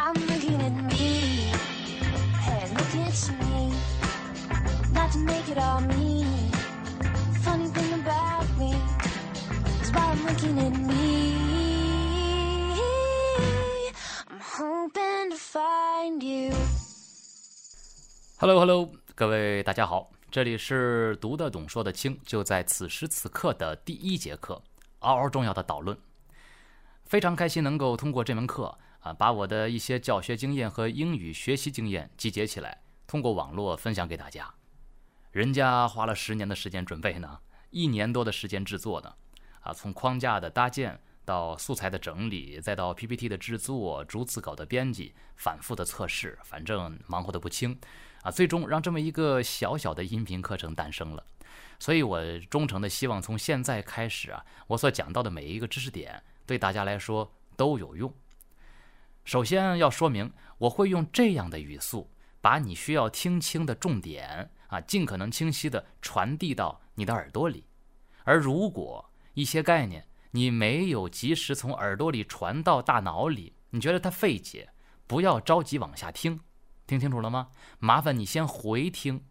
[0.00, 1.50] I'm looking at me,
[2.38, 3.18] hey, looking at
[3.50, 3.74] me.
[4.94, 6.24] Not to make it all me.
[7.42, 8.76] Funny thing about me
[9.82, 11.34] is while I'm looking at me,
[14.30, 16.54] I'm hoping to find you.
[18.38, 24.62] Hello Hello，各位大家好，这里是读得懂说得清，就在此时此刻的第一节课，
[25.00, 25.98] 嗷嗷重要的导论。
[27.04, 34.52] 非常开心能够通过这门课啊，把我的一些教学经验和英语学习经验集结起来，通过网络分享给大家。
[35.30, 37.38] 人家花了十年的时间准备呢，
[37.70, 39.16] 一年多的时间制作的，
[39.60, 47.78] 啊，从框架的搭建到素材的整理，再到 PPT 的制作、逐字稿的编辑、反复的测试，反正忙活的不轻，
[48.22, 51.24] 啊，最终让这么一个小小的音频课程诞生了。
[51.78, 52.20] 所以我
[52.50, 56.22] 忠诚的希望从现在开始啊，我所讲到的每一个知识点。
[56.46, 58.12] 对大家来说都有用。
[59.28, 67.66] 首先要说明，我会用这样的语速，把你需要听清的重点啊，尽可能清晰地传递到你的耳朵里。
[68.24, 74.70] 而如果一些概念你没有及时从耳朵里传到大脑里，你觉得它费解，
[75.06, 76.40] 不要着急往下听。
[76.86, 77.50] 听清楚了吗？
[77.80, 79.22] 麻烦你先回听，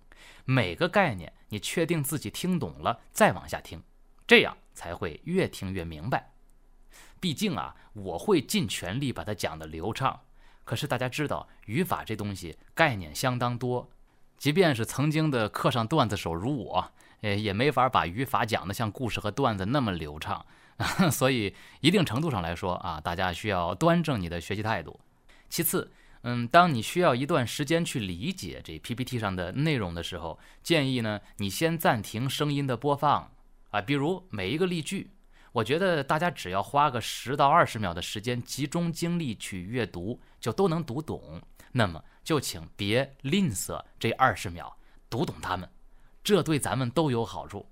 [0.45, 3.81] 每个概念你确定自己听懂了，再往下听，
[4.27, 6.33] 这样才会越听越明白。
[7.19, 10.21] 毕竟啊，我会尽全力把它讲得流畅。
[10.63, 13.89] 可是大家知道，语法这东西概念相当多，
[14.37, 20.45] 即便是曾经的课上段子手如我，呃，也没法把语法讲得像故事和段子那么流畅。
[21.09, 24.99] 所以，一定程度上来说啊，大家需要端正你的学习态度。
[25.49, 33.31] 其次，嗯，当你需要一段时间去理解这 PPT 上的内容的时候，建议呢，你先暂停声音的播放
[33.71, 35.11] 啊，比如每一个例句。
[35.57, 41.41] 我觉得大家只要花个十到二十秒的时间，集中精力去阅读，就都能读懂。
[41.71, 44.77] 那么就请别吝啬这二十秒，
[45.09, 45.67] 读懂它们，
[46.23, 47.67] 这对咱们都有好处。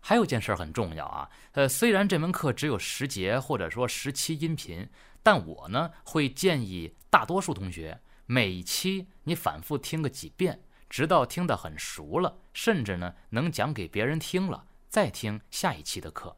[0.00, 4.88] 还有件事很重要啊，呃，虽然这门课只有十节或者说十期音频，
[5.22, 16.34] 但我呢会建议大多数同学每期你反复听个几遍，直到听得很熟了，甚至呢能讲给别人听了，再听下一期的课。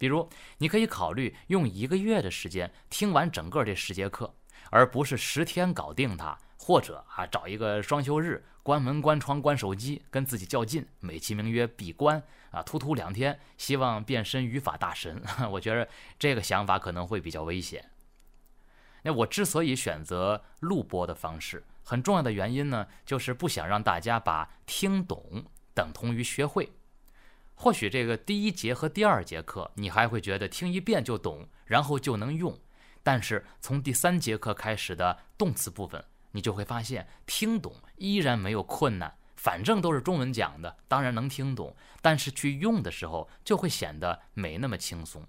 [0.00, 4.34] 比如，你可以考虑用一个月的时间听完整个这十节课，
[4.70, 15.22] 而不是十天搞定它，或者啊找一个双休日，关门关窗关手机，跟自己较劲，美其名曰闭关啊，突突两天，希望变身语法大神。
[15.52, 15.86] 我觉得
[16.18, 17.84] 这个想法可能会比较危险。
[19.02, 25.44] 那我之所以选择录播的方式，很重要的原因呢，就是不想让大家把听懂
[25.74, 26.72] 等同于学会。
[27.62, 32.58] 或许这个第一节和第二节课你还会觉得听一遍就懂，然后就能用，
[33.02, 45.22] 但是从第三节课开始的动词部分，你就会发现听懂依然没有困难，反正都是中文讲的，当然能听懂，但是去用的时候就会显得没那么轻松。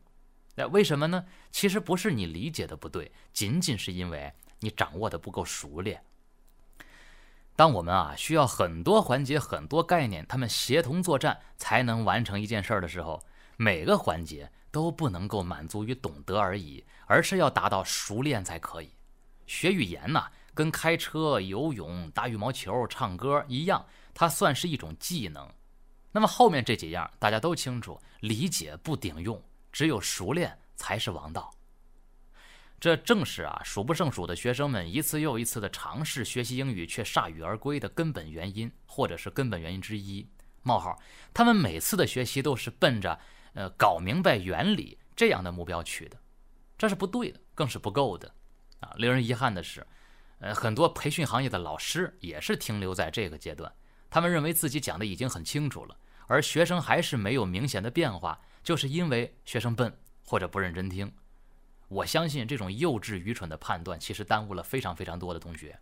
[0.55, 1.25] 那为什么呢？
[1.51, 4.31] 其实不是你理解的不对，仅仅是因为
[4.61, 6.01] 你掌握的不够熟练。
[7.61, 13.21] 当我们啊需要很多环节、很多概念，他们协同作战才能完成一件事儿的时候，
[13.55, 18.89] 每个环节都不能够满足于懂得而已，而是要达到熟练才可以。
[19.45, 20.23] 学语言呢，
[20.55, 23.85] 跟开车、游泳、打羽毛球、唱歌一样，
[24.15, 25.47] 它算是一种技能。
[26.11, 29.39] 那么后面这几样大家都清楚，理解不顶用，
[29.71, 31.53] 只有熟练才是王道。
[32.81, 40.27] 这正是啊，数不胜数的学生们一次又一次的尝试学习英语却铩羽而归的根本原因，或者是根本原因之一。
[40.63, 40.99] 冒号，
[41.31, 43.19] 他们每次的学习都是奔着
[43.53, 46.17] 呃搞明白原理这样的目标去的，
[46.75, 48.33] 这是不对的，更是不够的。
[48.79, 49.85] 啊，令人遗憾的是，
[50.39, 53.71] 呃，很多培训行业的老师也是停留在这个阶段，
[54.09, 61.13] 他们认为自己讲的已经很清楚了，而学生还是没有明显的变化，就是因为学生笨或者不认真听。
[61.91, 65.77] 我相信这种幼稚愚蠢的判断，其实耽误了非常非常多的同学。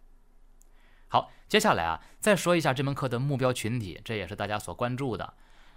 [1.07, 5.35] 好，接下来啊，再说一下这门课的目标群体，这也是大家所关注的。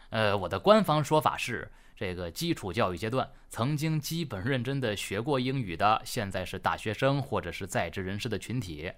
[0.08, 8.90] 呃，我的官方说法是，这个基础教育阶段曾经基本认真的学过英语的，现在是大学生或者是在职人士的群体。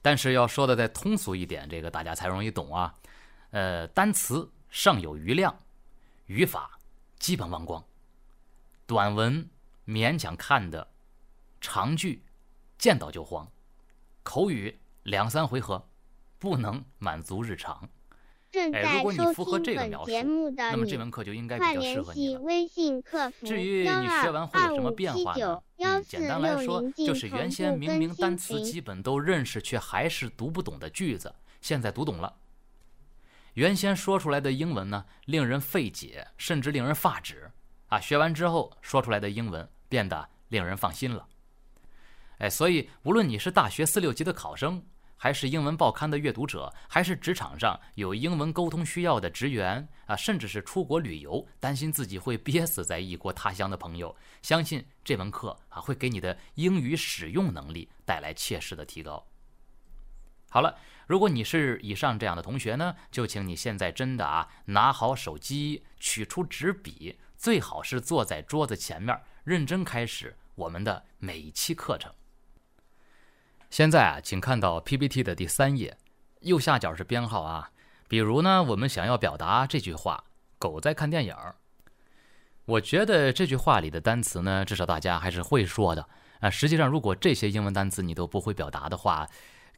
[0.00, 2.94] 但是要说的再通俗一点，这个大家才容易懂啊。
[3.50, 5.58] 呃，单词尚有余量，
[6.26, 6.78] 语法
[7.18, 7.84] 基本忘光，
[8.86, 9.50] 短文。
[9.86, 10.88] 勉强看的
[11.60, 12.24] 长句，
[12.78, 13.46] 见到就慌；
[14.22, 15.88] 口语两三回合，
[16.38, 17.80] 不能满足日常。
[17.82, 17.88] 哎，
[18.54, 22.40] 正在如果你收符合听本这个描述节目的那么这你，门课就应该比快较适联系合你了。
[22.42, 25.64] 微信客服至于幺你学二完会有什么二五七变化呢九？
[25.78, 28.62] 幺嗯，简四单来说六零，就是进同原先明步明单词。
[28.62, 32.36] 基本都认识，却还是读不懂的句子，现在读懂了。
[33.54, 37.50] 原先说出来的英文呢，令人费解，甚至令人发指
[37.88, 37.98] 啊！
[37.98, 41.24] 学完之后说出来的英文变得令人放心了。
[42.38, 44.84] 哎，所以无论你是大学四六级的考生，
[45.16, 59.24] 还是英文报刊的阅读者，还是职场上有英文沟通需要的职员啊，甚至是出国旅游担心自己会憋死在异国他乡的朋友，相信这门课啊会给你的英语使用能力带来切实的提高。
[60.50, 60.76] 好了，
[61.06, 72.10] 如果你是以上这样的同学呢，就请你现在真的啊拿好手机，取出纸笔，最好是坐在桌子前面，认真开始我们的每一期课程。
[73.68, 75.98] 现在啊，请看到 PPT 的第三页，
[76.40, 77.70] 右下角是编号啊。
[78.08, 80.24] 比如呢，我们想要表达这句话
[80.58, 81.56] ：“狗在看电影儿。”
[82.64, 86.08] 我觉得这句话里的单词呢，至少大家还是会说的
[86.40, 86.48] 啊。
[86.48, 89.28] 实际上，如果这些英文单词你都不会表达的话，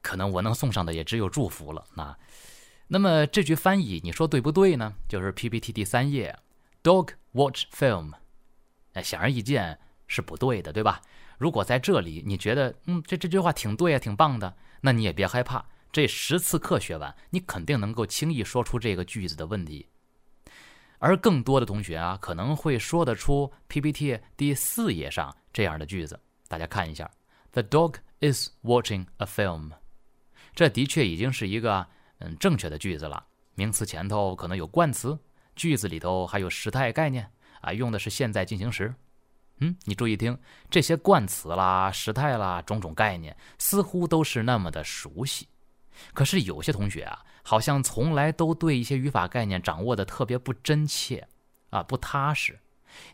[0.00, 1.84] 可能我能送上的也只有祝福了。
[1.94, 2.16] 那，
[2.86, 4.94] 那么这句翻译你说对不对呢？
[5.08, 6.38] 就是 PPT 第三页
[6.84, 8.12] ，Dog watch film。
[8.96, 11.02] 哎，显而易见是不对的，对吧？
[11.36, 19.86] 如果在这里你觉得，嗯，这这句话挺对啊，挺棒的，那你也别害怕，这十次课学完，你肯定能够轻易说出这个句子的问题。
[20.98, 27.10] 而更多的同学啊，可能会说得出 PPT 第四页上这样的句子，大家看一下
[27.52, 29.72] ：The dog is watching a film。
[30.54, 31.86] 这的确已经是一个
[32.20, 33.26] 嗯正确的句子了。
[33.54, 35.18] 名词前头可能有冠词，
[35.54, 37.30] 句子里头还有时态概念
[37.66, 38.94] 啊，用的是现在进行时。
[39.58, 40.38] 嗯，你注意听，
[40.70, 45.48] 这些冠词啦、时态啦、种种概念，似乎都是那么的熟悉。
[46.14, 51.26] 可是有些同学啊，好像从来都对一些语法概念掌握的特别不真切，
[51.70, 52.60] 啊，不踏实。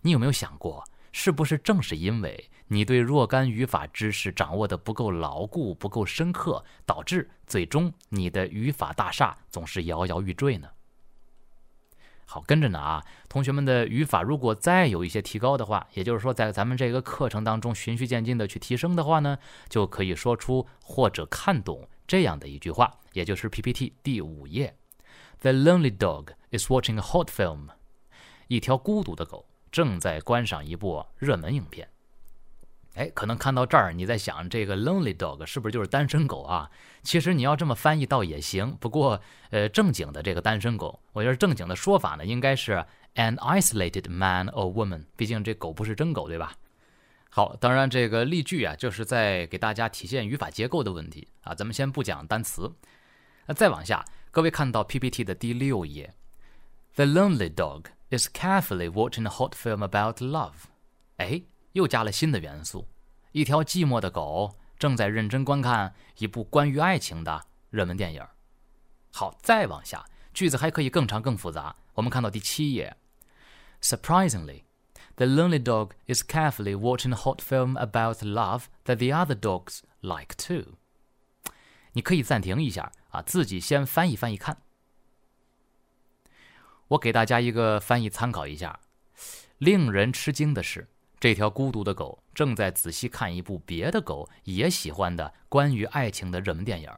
[0.02, 10.68] 你有没有想过，是不是正是因为你对若干语法知识掌握的不够牢固、不够深刻，导致最终你的语法大厦总是摇摇欲坠呢？
[12.26, 19.38] 好，跟着呢啊，同学们的语法如果再有一些提高的话，也就是说在咱们这个课程当中循序渐进的去提升的话呢，
[19.68, 24.76] 就可以说出或者看懂这样的一句话，也就是 PPT 第五页
[25.40, 27.68] ：The lonely dog is watching a hot film。
[28.48, 31.88] 一条孤独的狗正在观赏一部热门影片。
[32.94, 36.70] 哎，可能看到这儿，你在想这个 lonely dog 是不是就是单身狗啊？
[37.02, 39.18] 其实你要这么翻译倒也行，不过
[39.48, 42.84] 呃，正经的这个单身狗，我觉得正经的说法呢，应该是
[43.14, 45.04] an isolated man or woman。
[45.16, 46.54] 毕竟这狗不是真狗，对吧？
[47.30, 51.54] 好，当然这个例句啊，就是在给大家体现语法结构的问题啊。
[51.54, 52.70] 咱们先不讲单词，
[53.46, 56.12] 那再往下，各位看到 PPT 的第六页
[56.94, 60.66] ，The lonely dog is carefully watching a hot film about love。
[61.16, 61.42] 哎。
[61.72, 62.86] 又加了新的元素，
[63.32, 68.26] 一条寂寞的狗正在认真观看一部关于爱情的热门电影。
[69.10, 70.04] 好，再往下，
[70.34, 71.76] 句子还可以更长更复杂。
[71.94, 72.96] 我们看到第七页
[73.80, 74.62] ，Surprisingly,
[75.16, 79.80] the lonely dog is carefully watching a hot film about love that the other dogs
[80.00, 80.74] like too。
[81.92, 84.62] 你可以暂停一下啊，自己先翻译翻译看。
[86.88, 88.80] 我给大家一个翻译参考一下。
[89.58, 90.88] 令人吃惊的是。
[91.22, 96.90] 这条孤独的狗正在仔细看一部别的狗也喜欢的关于爱情的热门电影。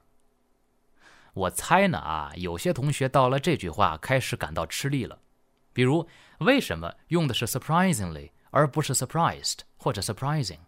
[1.35, 5.19] 我猜呢啊，有些同学到了这句话开始感到吃力了。
[5.75, 6.09] 比如，
[6.39, 10.61] 为什么用的是 surprisingly 而不是 surprised 或者 surprising？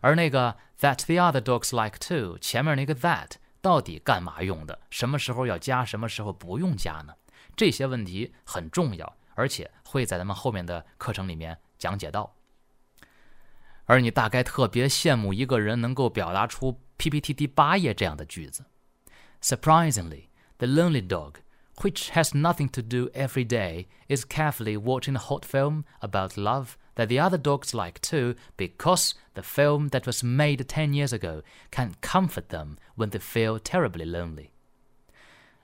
[0.00, 4.78] 而那个 that the other dogs like too 前面那个 that 到底干嘛用的？
[4.88, 5.84] 什么时候要加？
[5.84, 7.12] 什么时候不用加呢？
[7.54, 12.34] 这些问题很重要，而且会在咱们后面的课程里面讲解到。
[13.91, 18.65] 而你大概特别羡慕一个人能够表达出 PPT 第八页这样的句子：
[19.41, 20.25] Surprisingly,
[20.57, 21.35] the lonely dog,
[21.77, 26.71] which has nothing to do every day, is carefully watching a hot film about love
[26.95, 31.43] that the other dogs like too, because the film that was made ten years ago
[31.71, 34.49] can comfort them when they feel terribly lonely.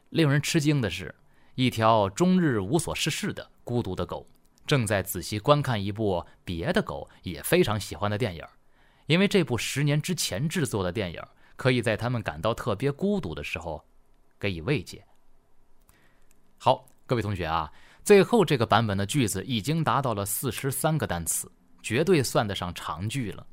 [0.09, 1.15] 令人吃惊的是，
[1.55, 4.27] 一条终日无所事事的孤独的狗。
[4.68, 8.44] 正在仔细观看一部别的狗也非常喜欢的电影，
[9.06, 11.20] 因为这部十年之前制作的电影
[11.56, 13.82] 可以在他们感到特别孤独的时候
[14.38, 15.02] 给予慰藉。
[16.58, 17.72] 好，各位同学啊，
[18.04, 21.50] 最后这个版本的句子已经达到了四十三个单词，
[21.82, 23.46] 绝对算得上长句了。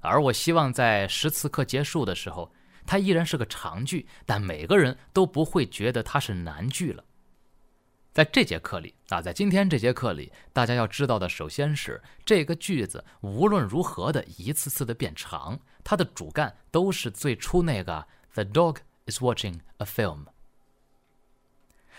[0.00, 2.52] 而我希望在十次课结束的时候，
[2.84, 7.04] 它依然是个长句，但每个人都不会觉得它是难句了。
[8.16, 20.28] 在这节课里啊，在今天这节课里，大家要知道的，首先是这个句子无论如何的一次次的变长，它的主干都是最初那个 “The dog is watching a film”。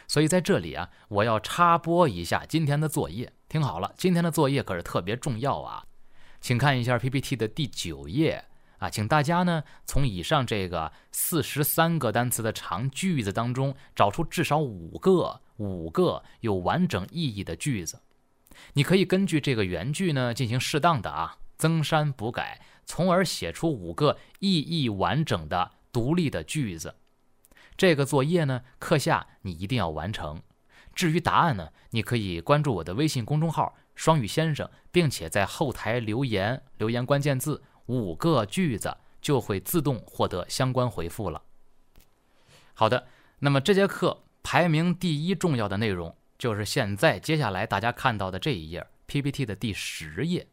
[0.07, 5.85] 所以在这里啊，我要插播一下今天的作业，听好了，今天的作业可是特别重要啊，
[6.41, 8.43] 请看一下 PPT 的第九页。
[8.77, 18.01] 啊，请大家呢从以上这个四十三个单词的长句子当中找出至少五个五个有完整意义的句子。
[18.73, 26.95] 你可以根据这个原句呢进行适当的啊增删补改，从而写出五个意义完整的独立的句子。
[27.75, 30.41] 这个作业呢课下你一定要完成。
[30.93, 37.63] 至于答案呢，你可以关注我的微信公众号“双语先生”，并且在后台留言留言关键字。
[37.87, 41.41] 五个句子就会自动获得相关回复了。
[42.73, 43.07] 好的，
[43.39, 50.47] 那么这节课排名第一重要的内容就是现在接下来大家看到的这一页 PPT 的第十页。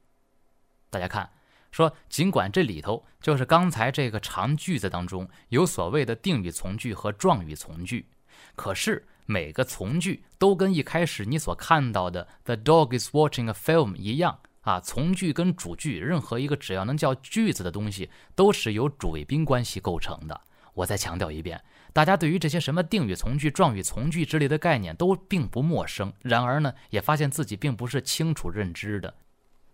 [0.91, 1.31] 大家看，
[1.71, 8.09] 说尽管这里头就是刚才这个长句子当中有所谓的定语从句和状语从句，
[8.55, 14.39] 可是每个从句都跟一开始你所看到的 “The dog is watching a film” 一样。
[14.65, 20.41] 啊，从句跟主句，任何一个只要能叫句子的东西，都是由主谓宾关系构成的。
[20.73, 26.13] 我再强调一遍，大家对于这些什么定语从句、状语从句之类的概念都并不陌生。
[26.23, 29.15] 然而呢，也发现自己并不是清楚认知的。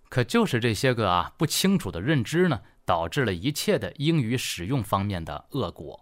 [0.08, 6.00] 可就是这些个啊不清楚的认知呢，导致了一切的英语使用方面的恶果。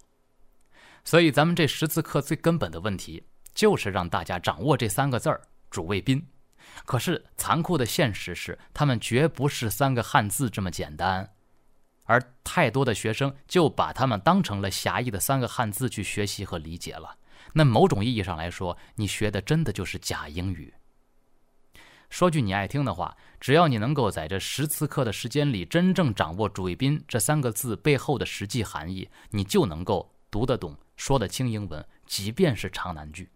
[1.04, 3.23] 所以咱们这十次课最根本的问题，
[3.54, 6.26] 就是让大家掌握这三个字儿：主谓宾。
[6.85, 11.35] 可是残酷的现实是，他们绝不是三个汉字这么简单，
[12.05, 17.17] 而太多的学生就把他们当成了狭义的三个汉字去学习和理解了。
[17.53, 20.75] 那某种意义上来说，你学的真的就是假英语。
[22.11, 33.29] 说句你爱听的话，只要你能够在这十次课的时间里真正掌握“主谓宾”这三个字背后的实际含义，你就能够读得懂、说得清英文，即便是长难句。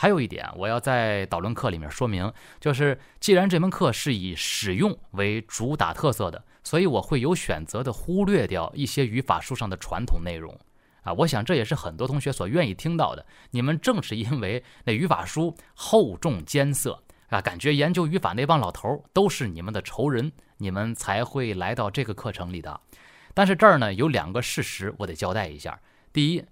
[0.00, 10.56] 还有一点，我要在导论课里面说明，就是既然这门课是以使用为主打特色的，所以我会有选择的忽略掉一些语法书上的传统内容，
[11.02, 13.26] 啊，我想这也是很多同学所愿意听到的。
[13.50, 22.80] 你们正是因为那语法书厚重艰涩啊，感觉研究语法那帮老头都是你们的仇人，你们才会来到这个课程里的。
[23.34, 25.80] 但是这儿呢有两个事实，我得交代一下。
[26.12, 26.44] 第一，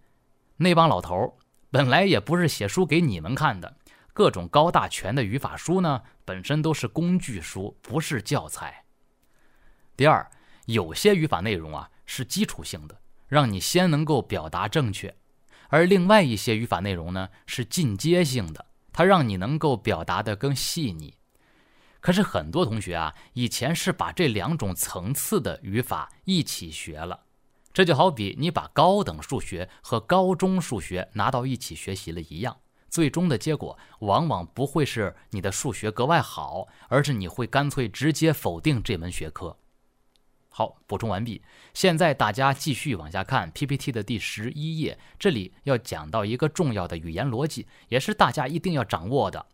[0.57, 1.39] 那帮老头。
[1.77, 3.77] 本来也不是写书给你们看的，
[4.15, 8.87] 各种高大全的语法书呢，本身都是工具书，不是教材。
[9.95, 10.27] 第二，
[10.65, 15.11] 有些语法内容啊是基础性的，让你先能够表达正确；
[15.69, 21.13] 而另外一些语法内容呢是进阶性的，它让你能够表达的更细腻。
[22.01, 27.26] 可是很多同学啊，以前是把这两种层次的语法一起学了。
[27.77, 32.57] 这就好比你把高等数学和高中数学拿到一起学习了一样，
[32.89, 39.59] 最终的结果往往不会是你的数学格外好，而是你会干脆直接否定这门学科。
[40.49, 41.43] 好，补充完毕。
[41.75, 49.45] 现在大家继续往下看 PPT 的第十一页，这里要讲到一个重要的语言逻辑，也是大家一定要掌握的。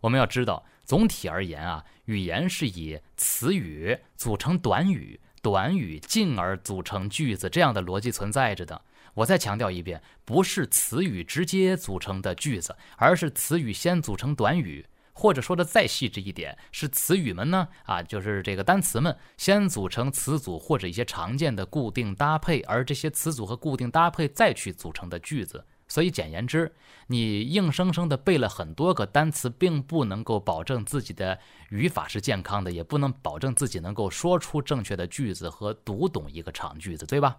[0.00, 5.20] 我们要知道，总体而言啊，语言是以词语组成短语。
[5.46, 8.82] 短语进而组成句子，这样的逻辑存在着的。
[9.14, 25.64] 我再强调一遍，不是词语直接组成的句子，而是词语先组成短语，或者说的再细致一点，是词语们呢啊，就是这个单词们先组成词组或者一些常见的固定搭配，而这些词组和固定搭配再去组成的句子。
[25.88, 26.74] 所以，简言之，
[27.06, 31.38] 你硬生生的背了很多个单词，并不能够保证自己的
[31.70, 37.36] 语法是健康的，也不能保证自己能够说出正确的句子和读懂一个长句子，对吧？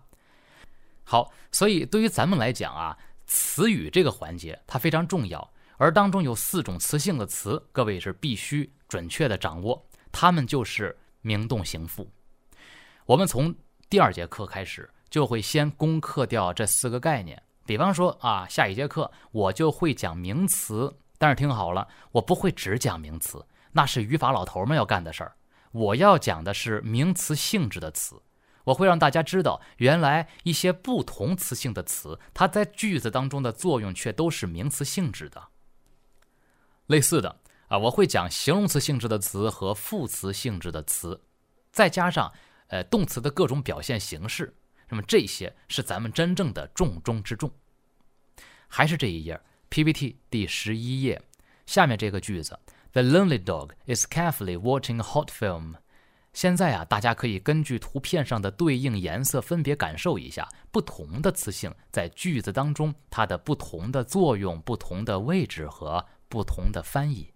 [1.04, 12.10] 好，所以对于咱们来讲啊，词语这个环节它非常重要，而当中有四种词性的词，各位是必须准确的掌握，它们就是名动形副。
[13.06, 13.54] 我们从
[13.90, 17.42] 第二节课开始，就会先攻克掉这四个概念。
[17.68, 25.36] 比方说啊，下一节课我就会讲名词，但是听好了，我不会只讲名词，那是语法老头们要干的事儿。
[25.74, 28.22] 我要讲的是名词性质的词，
[28.64, 35.50] 我会让大家知道，原来一些不同词性的词，它在句子当中的作用却都是名词性质的。
[36.86, 41.22] 类似的啊，我会讲形容词性质的词和副词性质的词，
[41.74, 42.32] 再加上
[42.68, 44.56] 呃动词的各种表现形式。
[44.90, 47.52] 那么这些是咱们真正的重中之重，
[48.68, 49.40] 还是这一页
[49.70, 51.22] PPT 第十一页
[51.66, 52.58] 下面这个句子
[52.94, 55.76] ：The lonely dog is carefully watching hot film。
[56.34, 67.34] 现在啊，大家可以根据图片上的对应颜色，分别感受一下不同的词性在句子当中它的不同的作用、不同的位置和不同的翻译。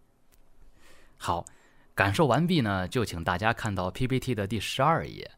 [1.18, 1.46] 好，
[1.96, 5.32] 感受完毕呢，就请大家看到 PPT 的第十二页。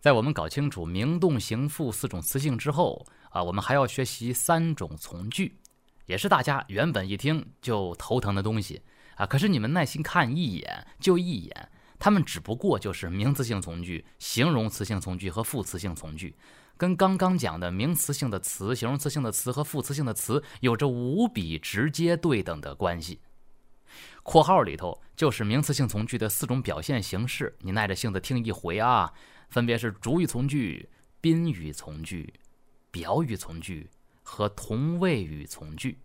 [0.00, 5.58] 在我们搞清楚名、动、形、副四种词性之后啊，我们还要学习三种从句，
[6.06, 8.82] 也是大家原本一听就头疼的东西
[9.16, 9.26] 啊。
[9.26, 11.70] 可是你们耐心看一眼就一眼。
[11.98, 16.36] 它们只不过就是名词性从句、形容词性从句和副词性从句，
[16.76, 23.20] 跟刚刚讲的名词性的词、形容词性的词和副词性的词有着无比直接对等的关系。
[24.22, 29.10] 括号里头就是名词性从句的四种表现形式，你耐着性子听一回啊，
[29.48, 30.88] 分别是主语从句、
[31.20, 32.34] 宾语从句、
[32.90, 33.88] 表语从句
[34.22, 35.98] 和同位语从句。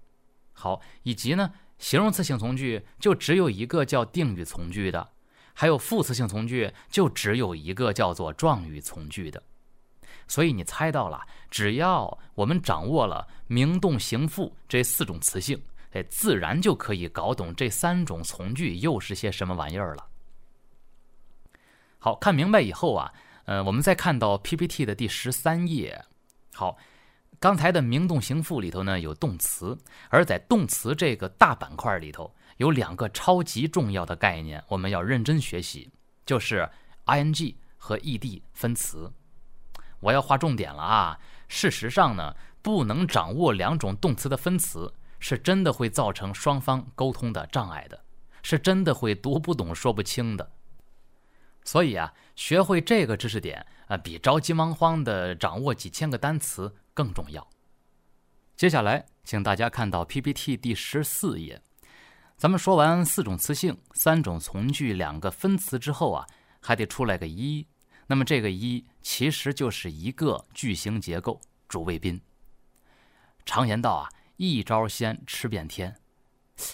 [0.53, 5.10] 好，以及呢，形容词性从句就只有一个叫定语从句的。
[5.53, 9.43] 还有副词性从句，就只有一个叫做状语从句的，
[10.25, 20.07] 所以你猜到了，只要我们掌握了名、动、形、副这四种词性，哎，自然就可以搞懂这三种从句又是些什么玩意儿了。
[22.00, 23.13] 好看明白以后啊，
[23.45, 26.03] 呃，我们再看到 PPT 的第十三页。
[26.53, 26.77] 好，
[27.39, 29.77] 刚才的名、动、形、副里头呢有动词，
[30.10, 32.33] 而在动词这个大板块里头。
[32.57, 35.89] 有两个超级重要的概念，我们要认真学习，
[36.24, 36.69] 就是
[37.07, 39.12] ing 和 ed 分词。
[40.00, 41.19] 我要划重点了啊！
[41.48, 48.03] 事实上呢，不能掌握两种动词的分词，是真的会造成双方沟通的障碍的，
[48.43, 50.51] 是真的会读不懂、说不清的。
[51.63, 57.47] 所以啊，学会这个知识点啊，比着急忙慌的掌握几千个单词更重要。
[58.57, 61.61] 接下来，请大家看到 PPT 第十四页。
[62.37, 66.27] 咱们说完四种词性、三种从句、两个分词之后啊，
[66.59, 67.67] 还得出来个一。
[68.07, 71.39] 那么这个一其实就是一个句型结构——
[71.69, 72.19] 主谓宾。
[73.45, 75.95] 常言道啊，一招鲜吃遍天。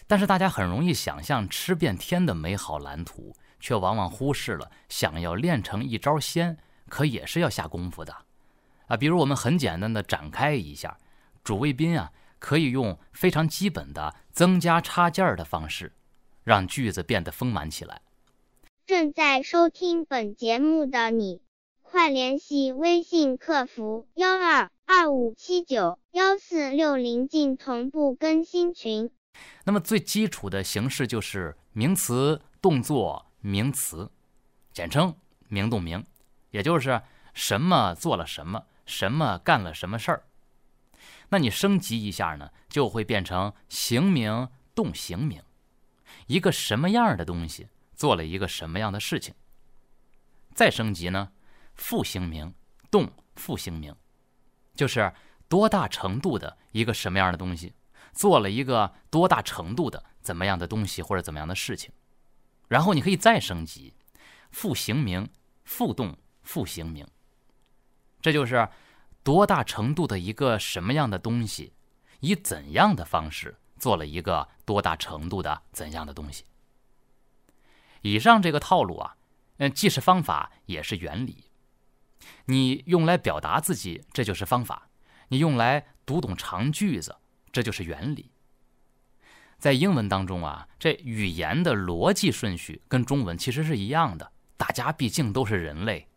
[0.08, 6.58] 但是大家很容易想象吃遍天的美好蓝图，却往往忽视了想要练成一招鲜，
[6.90, 8.16] 可也是要下功夫的。
[8.88, 11.00] 啊，比如我们很简单的展开一下，
[11.44, 12.12] 主谓宾啊。
[12.40, 15.94] 可以用非常基本的增加插件儿的方式，
[16.44, 18.04] 让句子变得丰满起来。
[18.86, 21.42] 正在收听本节目的你，
[21.82, 29.10] 快联系微信客服幺二二五七九幺四六零进同步更新群。
[29.64, 34.12] 那么最基础的形式就是名词、动作、名词，
[34.74, 35.16] 简称
[35.48, 36.06] 名动名，
[36.52, 37.02] 也就是
[37.34, 40.28] 什么做了什么，什么干了什么事儿。
[41.30, 45.42] 那你升级一下呢，就会变成形名动形名，
[46.26, 49.34] 一个什么样的东西做了一个什么样的事情。
[50.54, 51.32] 再升级呢，
[51.74, 52.54] 复形名
[52.92, 53.96] 动复形名，
[54.76, 55.14] 就是
[55.48, 57.74] 多大程度的一个什么样的东西
[58.12, 61.94] 做了一个多大程度的怎么样的东西或者怎么样的事情。
[62.68, 63.94] 然后你可以再升级，
[64.52, 65.30] 复形名
[65.64, 67.08] 复动复形名，
[68.22, 68.68] 这就是。
[69.24, 71.74] 多大程度的一个什么样的东西，
[72.22, 76.46] 以怎样的方式做了一个多大程度的怎样的东西？
[78.04, 79.18] 以上这个套路啊，
[79.58, 81.44] 嗯，既是方法也是原理。
[82.46, 84.84] 你用来表达自己，这就是方法；
[85.28, 87.18] 你用来读懂长句子，
[87.52, 88.32] 这就是原理。
[89.58, 96.08] 在英文当中啊，这语言的逻辑顺序跟中文其实是一样的，大家毕竟都是人类。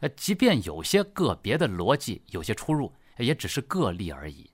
[0.00, 4.50] 呃，即便有些个别的逻辑有些出入，也只是个例而已。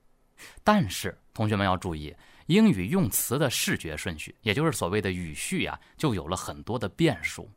[0.63, 2.15] 但是同学们要注意，
[2.47, 7.51] 英语用词的视觉顺序，也就是所谓的语序呀，就有了很多的变数。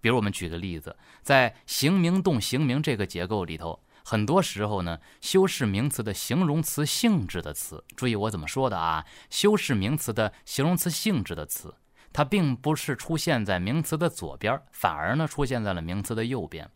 [0.00, 9.04] 比如我们举个例子，在形名动形名这个结构里头，很多时候呢，修饰名词的形容词性质的词，注意我怎么说的啊？
[9.30, 11.74] 修饰名词的形容词性质的词，
[12.12, 16.70] 它并不是出现在名词的左边，反而呢出现在了名词的右边。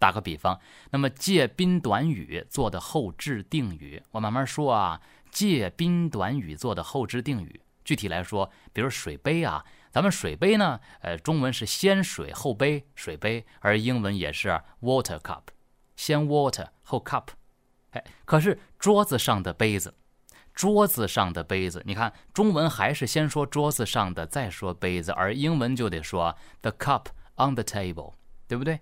[0.00, 0.58] 打个比方，
[0.90, 5.00] 那么借宾短语做的后置定语，我慢慢说啊。
[5.30, 15.42] 借宾短语做的后置定语，具体来说，比如水杯啊，咱们水杯呢，呃，中文是先水后杯，水杯，而英文也是 water cup，
[15.96, 17.28] 先 water 后 cup。
[17.90, 19.94] 哎，可是桌子上的杯子，
[20.52, 27.06] 桌子上的杯子，你看中文还是先说桌子上的，再说杯子，而英文就得说 the cup
[27.36, 28.12] on the table，
[28.46, 28.80] 对不对？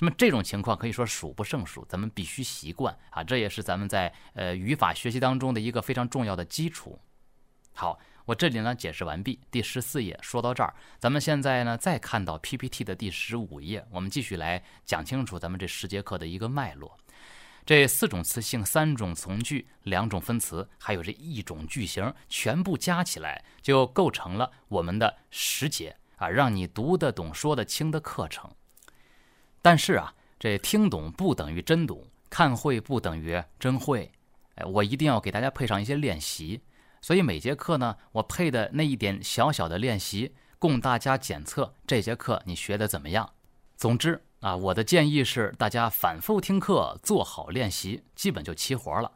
[0.00, 7.00] 那么这种情况可以说数不胜数，咱们必须习惯啊，这也是咱们在呃语法学习当中的一个非常重要的基础。
[7.74, 16.98] 好，我这里呢解释完毕，第十四页说到这儿，咱们现在呢再看到 PPT 的第十五页，我们继续来讲清楚咱们这十节课的一个脉络。
[17.64, 28.50] 这四种词性、三种从句、两种分词，还有这一种句型，全部加起来就构成了我们的十节啊，让你读得懂、说得清的课程。
[29.62, 34.12] 但是啊，这听懂不等于真懂，看会不等于真会。
[34.56, 36.60] 哎，我一定要给大家配上一些练习，
[37.00, 43.30] 所以每节课呢，我配的那一点小小的练习，供大家检测这节课你学的怎么样。
[43.76, 49.12] 总之啊，我的建议是大家反复听课，做好练习，基本就齐活了。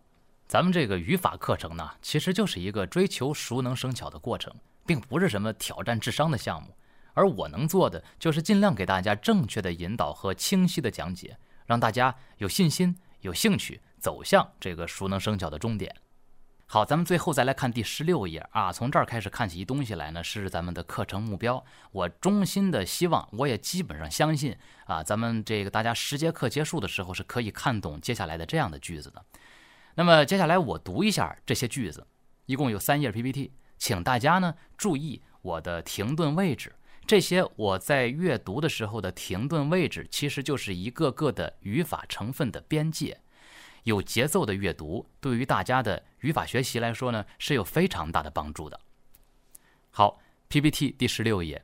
[0.46, 4.54] 咱们这个语法课程呢，其实就是一个追求熟能生巧的过程，
[4.86, 6.68] 并不是什么挑战智商的项目。
[7.14, 15.94] 而我能做的就是尽量给大家正确的引导和清晰的讲解，让大家有信心、有兴趣走向这个熟能生巧的终点。
[16.72, 21.62] 好，咱们最后再来看第十六页啊，从这儿开始看起一东西来呢，是咱们的课程目标。
[21.90, 24.56] 我衷心的希望，我也基本上相信
[24.86, 29.22] 啊，咱们这个大家十节课结束的时候是可以看懂接下来的这样的句子的。
[29.96, 32.06] 那么接下来我读一下这些句子，
[32.46, 36.74] 一共有三页 PPT，请大家呢注意我的停顿位置。
[37.06, 43.20] 这些我在阅读的时候的停顿位置，其实就是一个个的语法成分的边界。
[43.83, 48.79] 有节奏的阅读，对于大家的语法学习来说呢，是有非常大的帮助的。
[49.89, 51.63] 好，PPT 第十六页。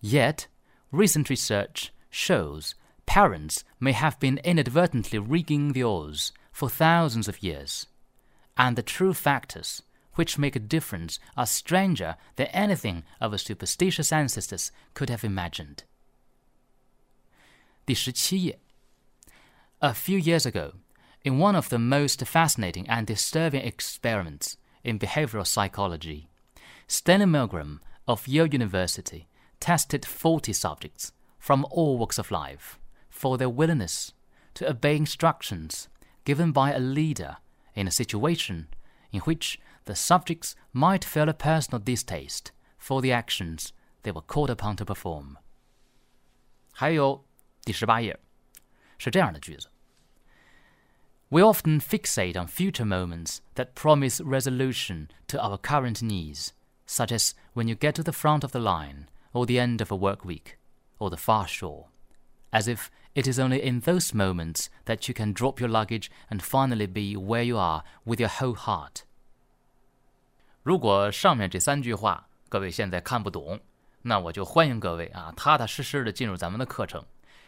[0.00, 0.44] Yet,
[0.90, 2.72] recent research shows
[3.06, 7.84] parents may have been inadvertently rigging the odds for thousands of years,
[8.56, 9.80] and the true factors
[10.14, 15.80] which make a difference are stranger than anything our superstitious ancestors could have imagined.
[17.84, 18.58] 第十七页.
[19.80, 20.72] A few years ago,
[21.22, 26.28] in one of the most fascinating and disturbing experiments in behavioral psychology,
[26.86, 29.26] Stanley Milgram of Yale University
[29.58, 32.78] tested 40 subjects from all walks of life
[33.10, 34.12] for their willingness
[34.54, 35.88] to obey instructions
[36.24, 37.38] given by a leader
[37.74, 38.68] in a situation
[39.12, 44.50] in which the subjects might feel a personal distaste for the actions they were called
[44.50, 45.38] upon to perform.
[46.72, 47.24] 还有
[47.64, 48.18] 第十八页
[48.98, 49.69] 是这样的句子
[51.30, 56.52] ：We often fixate on future moments that promise resolution to our current needs,
[56.86, 59.90] such as when you get to the front of the line, or the end of
[59.90, 60.56] a work week,
[60.98, 61.86] or the far shore,
[62.50, 66.40] as if it is only in those moments that you can drop your luggage and
[66.42, 69.02] finally be where you are with your whole heart.
[70.62, 73.60] 如果上面这三句话各位现在看不懂，
[74.02, 77.04] 那我就欢迎各位啊，踏踏实实的进入咱们的课程。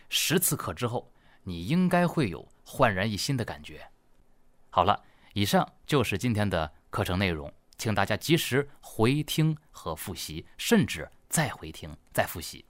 [0.08, 1.10] 十次课之后，
[1.43, 3.89] 你应该会有焕然一新的感觉。
[4.69, 5.03] 好了，
[5.33, 12.65] 以上就是今天的课程内容，请大家及时回听和复习，甚至再回听再复习。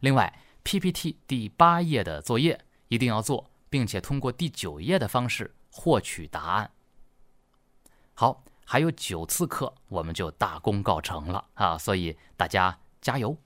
[0.00, 6.70] 另外，PPT 第八页的作业一定要做，并且通过第九页的方式获取答案。
[8.14, 8.44] 好。
[8.62, 11.76] 还有九次课，我们就大功告成了啊！
[11.76, 13.36] 所以大家加油。